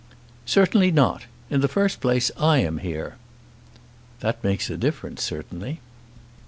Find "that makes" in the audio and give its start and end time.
4.21-4.67